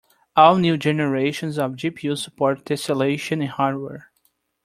All 0.35 0.57
new 0.57 0.77
generations 0.77 1.59
of 1.59 1.73
GPUs 1.73 2.17
support 2.23 2.65
tesselation 2.65 3.33
in 3.33 3.49
hardware. 3.49 4.09